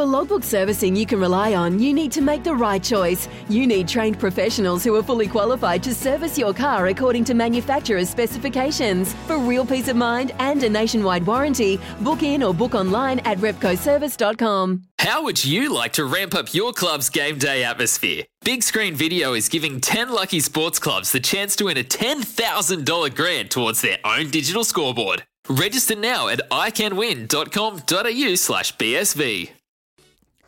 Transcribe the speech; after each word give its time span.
For 0.00 0.06
logbook 0.06 0.44
servicing 0.44 0.96
you 0.96 1.04
can 1.04 1.20
rely 1.20 1.52
on, 1.52 1.78
you 1.78 1.92
need 1.92 2.10
to 2.12 2.22
make 2.22 2.42
the 2.42 2.54
right 2.54 2.82
choice. 2.82 3.28
You 3.50 3.66
need 3.66 3.86
trained 3.86 4.18
professionals 4.18 4.82
who 4.82 4.94
are 4.96 5.02
fully 5.02 5.28
qualified 5.28 5.82
to 5.82 5.94
service 5.94 6.38
your 6.38 6.54
car 6.54 6.86
according 6.86 7.24
to 7.24 7.34
manufacturer's 7.34 8.08
specifications. 8.08 9.12
For 9.26 9.36
real 9.36 9.66
peace 9.66 9.88
of 9.88 9.96
mind 9.96 10.32
and 10.38 10.62
a 10.62 10.70
nationwide 10.70 11.26
warranty, 11.26 11.78
book 12.00 12.22
in 12.22 12.42
or 12.42 12.54
book 12.54 12.74
online 12.74 13.18
at 13.26 13.36
repcoservice.com. 13.40 14.84
How 15.00 15.22
would 15.22 15.44
you 15.44 15.70
like 15.70 15.92
to 15.92 16.06
ramp 16.06 16.34
up 16.34 16.54
your 16.54 16.72
club's 16.72 17.10
game 17.10 17.36
day 17.36 17.62
atmosphere? 17.62 18.24
Big 18.42 18.62
Screen 18.62 18.94
Video 18.94 19.34
is 19.34 19.50
giving 19.50 19.82
10 19.82 20.08
lucky 20.08 20.40
sports 20.40 20.78
clubs 20.78 21.12
the 21.12 21.20
chance 21.20 21.54
to 21.56 21.66
win 21.66 21.76
a 21.76 21.84
$10,000 21.84 23.14
grant 23.14 23.50
towards 23.50 23.82
their 23.82 23.98
own 24.06 24.30
digital 24.30 24.64
scoreboard. 24.64 25.24
Register 25.50 25.94
now 25.94 26.28
at 26.28 26.40
iCanWin.com.au 26.50 28.34
slash 28.36 28.76
BSV. 28.78 29.50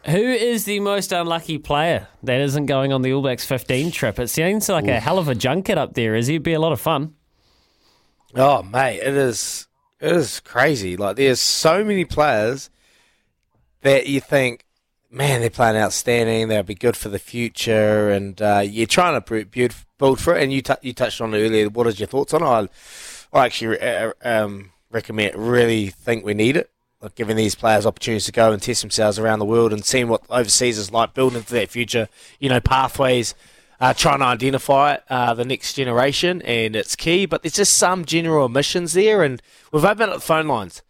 Who 0.07 0.19
is 0.19 0.65
the 0.65 0.81
most 0.81 1.13
unlucky 1.13 1.59
player 1.59 2.09
that 2.25 2.41
isn't 2.41 2.67
going 2.67 2.93
on 2.93 3.03
the 3.03 3.13
All 3.13 3.23
Blacks 3.23 3.45
15 3.45 3.93
trip? 3.93 4.19
It 4.19 4.29
sounds 4.29 4.69
like 4.69 4.89
a 4.89 4.99
hell 4.99 5.19
of 5.19 5.29
a 5.29 5.35
junket 5.35 5.79
up 5.79 5.95
there, 5.95 6.17
is 6.17 6.29
it? 6.29 6.33
It'd 6.33 6.43
be 6.43 6.55
a 6.55 6.61
lot 6.61 6.73
of 6.73 6.81
fun. 6.81 7.15
Oh, 8.35 8.65
mate, 8.65 8.99
it 8.99 9.15
is. 9.15 9.69
It 10.01 10.11
is 10.11 10.41
crazy. 10.41 10.97
Like, 10.97 11.15
there's 11.15 11.39
so 11.41 11.85
many 11.85 12.05
players 12.05 12.69
that 13.83 14.09
you 14.09 14.21
think, 14.21 14.65
man, 15.09 15.41
they're 15.41 15.51
playing 15.51 15.77
outstanding. 15.77 16.49
They'll 16.49 16.65
be 16.65 16.75
good 16.75 16.97
for 16.97 17.09
the 17.09 17.21
future, 17.21 18.11
and 18.11 18.43
uh, 18.43 18.65
you're 18.67 18.89
trying 18.89 19.23
to 19.23 19.45
build, 19.45 19.75
build 19.99 20.19
for 20.19 20.35
it. 20.35 20.43
And 20.43 20.53
you 20.53 20.63
t- 20.63 20.75
you 20.83 20.93
touched 20.93 21.21
on 21.21 21.33
it 21.33 21.39
earlier. 21.39 21.69
What 21.69 21.87
is 21.87 22.01
your 22.01 22.09
thoughts 22.09 22.35
on 22.35 22.43
it? 22.43 22.71
I, 23.33 23.39
I 23.39 23.47
actually 23.47 23.79
uh, 23.81 24.13
um, 24.25 24.73
recommend, 24.91 25.37
really 25.37 25.91
think 25.91 26.25
we 26.25 26.35
need 26.35 26.57
it 26.57 26.72
like 27.03 27.17
giving 27.17 27.37
these 27.37 27.55
players 27.57 27.85
opportunities 27.85 28.27
to 28.27 28.33
go 28.33 28.53
and 28.53 28.63
test 28.63 28.81
themselves 28.81 29.19
around 29.19 29.41
the 29.41 29.45
world 29.45 29.73
and 29.73 29.85
seeing 29.85 30.09
what 30.09 30.23
overseas 30.31 30.79
is 30.79 30.93
like, 30.93 31.15
building 31.15 31.43
for 31.43 31.55
that 31.55 31.69
future, 31.69 32.09
you 32.39 32.49
know, 32.49 32.61
pathways, 32.61 33.35
uh, 33.81 33.93
trying 33.93 34.21
to 34.21 34.25
identify 34.25 34.97
uh, 35.11 35.35
the 35.35 35.45
next 35.45 35.75
generation, 35.75 36.41
and 36.43 36.77
it's 36.77 36.95
key. 36.95 37.27
But 37.27 37.43
there's 37.43 37.55
just 37.55 37.77
some 37.77 38.05
general 38.05 38.45
omissions 38.45 38.93
there, 38.93 39.25
and 39.25 39.43
we've 39.73 39.85
opened 39.85 40.11
up 40.11 40.15
the 40.15 40.21
phone 40.21 40.47
lines. 40.47 40.83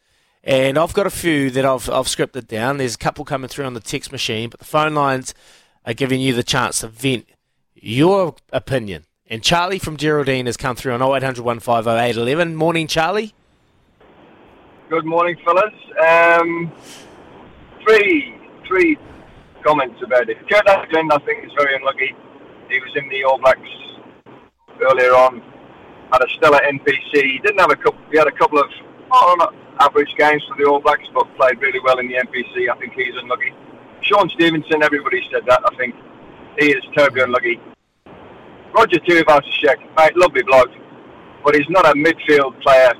And 0.44 0.76
I've 0.76 0.92
got 0.92 1.06
a 1.06 1.10
few 1.10 1.50
that 1.50 1.64
I've, 1.64 1.88
I've 1.88 2.06
scripted 2.06 2.48
down. 2.48 2.76
There's 2.76 2.96
a 2.96 2.98
couple 2.98 3.24
coming 3.24 3.48
through 3.48 3.64
on 3.64 3.74
the 3.74 3.80
text 3.80 4.12
machine, 4.12 4.50
but 4.50 4.60
the 4.60 4.66
phone 4.66 4.94
lines 4.94 5.34
are 5.86 5.94
giving 5.94 6.20
you 6.20 6.34
the 6.34 6.42
chance 6.42 6.80
to 6.80 6.88
vent 6.88 7.26
your 7.74 8.34
opinion. 8.52 9.06
And 9.26 9.42
Charlie 9.42 9.78
from 9.78 9.96
Geraldine 9.96 10.44
has 10.46 10.58
come 10.58 10.76
through 10.76 10.92
on 10.92 11.00
0800 11.00 11.42
150 11.42 11.90
811. 11.90 12.54
Morning, 12.54 12.86
Charlie. 12.86 13.32
Good 14.92 15.06
morning, 15.06 15.38
fellas. 15.42 15.72
Um, 16.06 16.70
three, 17.82 18.36
three 18.68 18.98
comments 19.64 19.96
about 20.04 20.28
it. 20.28 20.36
Kurt 20.46 20.68
Ashton, 20.68 21.10
I 21.10 21.16
think, 21.24 21.46
is 21.46 21.50
very 21.56 21.76
unlucky. 21.76 22.14
He 22.68 22.78
was 22.78 22.90
in 22.96 23.08
the 23.08 23.24
All 23.24 23.38
Blacks 23.38 23.70
earlier 24.82 25.12
on, 25.12 25.40
had 26.12 26.20
a 26.20 26.28
stellar 26.36 26.58
NPC. 26.58 27.24
He 27.24 27.40
didn't 27.42 27.60
have 27.60 27.70
a 27.70 27.76
couple. 27.76 27.98
He 28.10 28.18
had 28.18 28.26
a 28.26 28.32
couple 28.32 28.58
of 28.58 28.66
oh, 29.10 29.34
not 29.38 29.54
average 29.80 30.14
games 30.18 30.44
for 30.46 30.62
the 30.62 30.68
All 30.68 30.78
Blacks, 30.78 31.08
but 31.14 31.24
played 31.36 31.58
really 31.62 31.80
well 31.80 31.98
in 31.98 32.08
the 32.08 32.16
NPC. 32.16 32.68
I 32.68 32.76
think 32.76 32.92
he's 32.92 33.16
unlucky. 33.16 33.54
Shaun 34.02 34.28
Stevenson, 34.28 34.82
everybody 34.82 35.26
said 35.32 35.46
that. 35.46 35.62
I 35.64 35.74
think 35.76 35.94
he 36.58 36.66
is 36.66 36.84
terribly 36.94 37.22
unlucky. 37.22 37.58
Roger 38.74 38.98
Tuivasa-Sheck, 38.98 39.96
mate, 39.96 40.18
lovely 40.18 40.42
bloke, 40.42 40.72
but 41.42 41.54
he's 41.54 41.70
not 41.70 41.86
a 41.86 41.94
midfield 41.94 42.60
player 42.60 42.92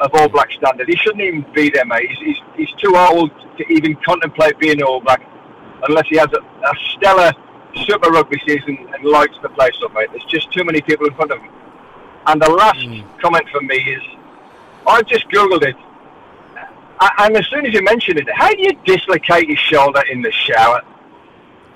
of 0.00 0.14
All 0.14 0.28
Black 0.28 0.50
standard. 0.52 0.88
He 0.88 0.96
shouldn't 0.96 1.22
even 1.22 1.46
be 1.52 1.70
there, 1.70 1.84
mate. 1.84 2.08
He's, 2.10 2.18
he's, 2.18 2.68
he's 2.68 2.80
too 2.80 2.96
old 2.96 3.30
to 3.58 3.66
even 3.72 3.96
contemplate 4.04 4.58
being 4.58 4.80
an 4.80 4.82
All 4.82 5.00
Black 5.00 5.22
unless 5.88 6.06
he 6.08 6.16
has 6.16 6.28
a, 6.32 6.40
a 6.40 6.74
stellar 6.94 7.32
Super 7.84 8.10
Rugby 8.10 8.40
season 8.46 8.88
and 8.94 9.04
likes 9.04 9.36
to 9.42 9.48
play 9.50 9.70
so, 9.80 9.88
mate. 9.90 10.08
There's 10.10 10.24
just 10.24 10.52
too 10.52 10.64
many 10.64 10.80
people 10.80 11.06
in 11.06 11.14
front 11.14 11.30
of 11.30 11.38
him. 11.38 11.50
And 12.26 12.42
the 12.42 12.50
last 12.50 12.78
mm. 12.78 13.20
comment 13.20 13.48
from 13.50 13.66
me 13.66 13.76
is, 13.76 14.02
I 14.86 15.02
just 15.02 15.28
googled 15.28 15.62
it, 15.62 15.76
and 17.18 17.36
as 17.36 17.46
soon 17.48 17.66
as 17.66 17.74
you 17.74 17.82
mentioned 17.82 18.18
it, 18.18 18.28
how 18.34 18.50
do 18.50 18.62
you 18.62 18.72
dislocate 18.84 19.48
your 19.48 19.56
shoulder 19.56 20.02
in 20.10 20.22
the 20.22 20.32
shower? 20.32 20.82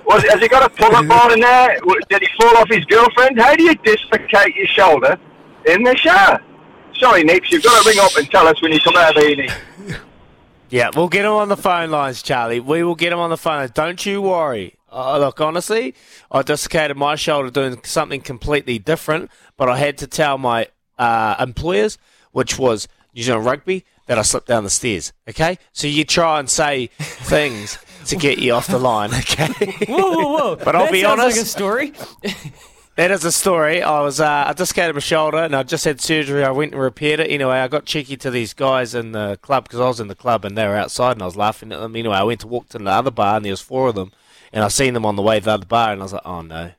Was, 0.06 0.22
has 0.24 0.40
he 0.40 0.48
got 0.48 0.64
a 0.64 0.74
pull-up 0.74 1.06
bar 1.08 1.32
in 1.32 1.40
there? 1.40 1.78
Did 2.08 2.22
he 2.22 2.28
fall 2.40 2.56
off 2.56 2.68
his 2.68 2.84
girlfriend? 2.86 3.38
How 3.38 3.54
do 3.54 3.62
you 3.62 3.74
dislocate 3.76 4.56
your 4.56 4.66
shoulder 4.66 5.18
in 5.66 5.82
the 5.82 5.96
shower? 5.96 6.42
Sorry, 7.00 7.24
Nips, 7.24 7.50
you've 7.50 7.62
got 7.62 7.82
to 7.82 7.88
ring 7.88 7.98
up 7.98 8.14
and 8.16 8.30
tell 8.30 8.46
us 8.46 8.60
when 8.60 8.72
you 8.72 8.80
come 8.80 8.94
out 8.96 9.16
of 9.16 9.22
the 9.22 9.28
evening. 9.28 9.50
Yeah, 10.72 10.90
we'll 10.94 11.08
get 11.08 11.24
him 11.24 11.32
on 11.32 11.48
the 11.48 11.56
phone 11.56 11.90
lines, 11.90 12.22
Charlie. 12.22 12.60
We 12.60 12.84
will 12.84 12.94
get 12.94 13.12
him 13.12 13.18
on 13.18 13.28
the 13.28 13.36
phone. 13.36 13.68
Don't 13.74 14.06
you 14.06 14.22
worry. 14.22 14.76
Uh, 14.88 15.18
look, 15.18 15.40
honestly, 15.40 15.96
I 16.30 16.42
dislocated 16.42 16.96
my 16.96 17.16
shoulder 17.16 17.50
doing 17.50 17.82
something 17.82 18.20
completely 18.20 18.78
different, 18.78 19.32
but 19.56 19.68
I 19.68 19.78
had 19.78 19.98
to 19.98 20.06
tell 20.06 20.38
my 20.38 20.68
uh, 20.96 21.34
employers, 21.40 21.98
which 22.30 22.56
was 22.56 22.86
New 23.16 23.24
Zealand 23.24 23.46
Rugby, 23.46 23.84
that 24.06 24.16
I 24.16 24.22
slipped 24.22 24.46
down 24.46 24.62
the 24.62 24.70
stairs. 24.70 25.12
Okay, 25.28 25.58
so 25.72 25.88
you 25.88 26.04
try 26.04 26.38
and 26.38 26.48
say 26.48 26.86
things 26.98 27.76
to 28.06 28.14
get 28.14 28.38
you 28.38 28.52
off 28.52 28.68
the 28.68 28.78
line. 28.78 29.10
Okay. 29.12 29.48
whoa, 29.88 30.12
whoa, 30.12 30.32
whoa! 30.36 30.56
But 30.64 30.76
I'll 30.76 30.84
that 30.84 30.92
be 30.92 31.04
honest. 31.04 31.36
Like 31.36 31.46
a 31.46 31.48
story. 31.48 31.92
That 32.96 33.10
is 33.10 33.24
a 33.24 33.32
story. 33.32 33.82
I 33.82 34.00
was 34.00 34.20
uh, 34.20 34.44
I 34.46 34.52
dislocated 34.52 34.94
my 34.94 35.00
shoulder 35.00 35.38
and 35.38 35.54
I 35.54 35.62
just 35.62 35.84
had 35.84 36.00
surgery. 36.00 36.44
I 36.44 36.50
went 36.50 36.72
and 36.72 36.82
repaired 36.82 37.20
it. 37.20 37.30
Anyway, 37.30 37.54
I 37.56 37.68
got 37.68 37.86
cheeky 37.86 38.16
to 38.18 38.30
these 38.30 38.52
guys 38.52 38.94
in 38.94 39.12
the 39.12 39.38
club 39.40 39.64
because 39.64 39.80
I 39.80 39.86
was 39.86 40.00
in 40.00 40.08
the 40.08 40.14
club 40.14 40.44
and 40.44 40.58
they 40.58 40.66
were 40.66 40.76
outside 40.76 41.12
and 41.12 41.22
I 41.22 41.26
was 41.26 41.36
laughing 41.36 41.72
at 41.72 41.80
them. 41.80 41.96
Anyway, 41.96 42.14
I 42.14 42.24
went 42.24 42.40
to 42.40 42.48
walk 42.48 42.68
to 42.70 42.78
the 42.78 42.90
other 42.90 43.10
bar 43.10 43.36
and 43.36 43.44
there 43.44 43.52
was 43.52 43.60
four 43.60 43.88
of 43.88 43.94
them 43.94 44.12
and 44.52 44.64
I 44.64 44.68
seen 44.68 44.94
them 44.94 45.06
on 45.06 45.16
the 45.16 45.22
way 45.22 45.38
to 45.38 45.44
the 45.44 45.52
other 45.52 45.66
bar 45.66 45.92
and 45.92 46.00
I 46.00 46.04
was 46.04 46.12
like, 46.12 46.26
oh 46.26 46.42
no, 46.42 46.72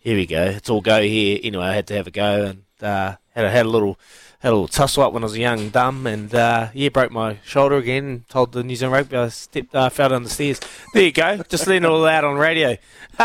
here 0.00 0.16
we 0.16 0.26
go. 0.26 0.42
It's 0.46 0.70
all 0.70 0.80
go 0.80 1.02
here. 1.02 1.38
Anyway, 1.42 1.64
I 1.64 1.74
had 1.74 1.86
to 1.88 1.94
have 1.94 2.06
a 2.06 2.10
go 2.10 2.44
and 2.46 2.64
uh, 2.80 3.16
had 3.30 3.44
a, 3.44 3.50
had 3.50 3.66
a 3.66 3.70
little 3.70 3.98
had 4.42 4.50
a 4.50 4.54
little 4.54 4.66
tussle 4.66 5.04
up 5.04 5.12
when 5.12 5.22
I 5.22 5.26
was 5.26 5.38
young 5.38 5.60
and 5.60 5.72
dumb, 5.72 6.04
and 6.04 6.34
uh, 6.34 6.70
yeah, 6.74 6.88
broke 6.88 7.12
my 7.12 7.38
shoulder 7.44 7.76
again. 7.76 8.24
Told 8.28 8.50
the 8.50 8.64
New 8.64 8.74
Zealand 8.74 8.94
Rugby 8.94 9.16
I 9.16 9.28
stepped, 9.28 9.72
uh, 9.72 9.88
fell 9.88 10.08
down 10.08 10.24
the 10.24 10.30
stairs. 10.30 10.60
There 10.92 11.04
you 11.04 11.12
go, 11.12 11.36
just 11.48 11.68
letting 11.68 11.84
it 11.84 11.86
all 11.86 12.04
out 12.04 12.24
on 12.24 12.36
radio. 12.36 12.76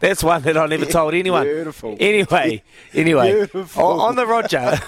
That's 0.00 0.22
one 0.22 0.42
that 0.42 0.56
I 0.56 0.66
never 0.66 0.84
told 0.84 1.14
anyone. 1.14 1.42
Beautiful. 1.44 1.96
Anyway, 1.98 2.62
anyway, 2.94 3.32
Beautiful. 3.32 3.82
On, 3.82 4.00
on 4.10 4.14
the 4.14 4.24
Roger, 4.24 4.78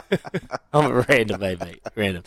I'm 0.72 0.86
a 0.86 1.04
random, 1.08 1.40
mate, 1.40 1.60
mate, 1.60 1.80
random. 1.94 2.24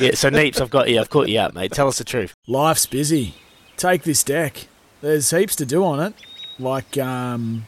Yeah, 0.00 0.14
so 0.14 0.30
Neeps, 0.30 0.62
I've 0.62 0.70
got 0.70 0.88
you. 0.88 0.98
I've 0.98 1.10
caught 1.10 1.28
you 1.28 1.40
up, 1.40 1.54
mate. 1.54 1.72
Tell 1.72 1.88
us 1.88 1.98
the 1.98 2.04
truth. 2.04 2.34
Life's 2.46 2.86
busy. 2.86 3.34
Take 3.76 4.04
this 4.04 4.24
deck. 4.24 4.66
There's 5.02 5.30
heaps 5.30 5.56
to 5.56 5.66
do 5.66 5.84
on 5.84 6.00
it, 6.00 6.14
like 6.58 6.96
um, 6.96 7.66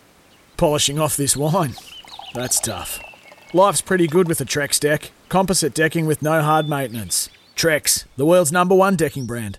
polishing 0.57 0.99
off 0.99 1.15
this 1.19 1.37
wine. 1.37 1.75
That's 2.33 2.59
tough. 2.59 3.01
Life's 3.55 3.83
pretty 3.83 4.07
good 4.07 4.29
with 4.29 4.41
a 4.41 4.47
Trex 4.47 4.81
deck. 4.81 5.11
Composite 5.29 5.75
decking 5.75 6.07
with 6.07 6.23
no 6.23 6.41
hard 6.41 6.71
maintenance. 6.71 7.29
Trex, 7.55 8.07
the 8.17 8.25
world's 8.25 8.51
number 8.51 8.75
one 8.75 8.97
decking 8.97 9.27
brand. 9.27 9.59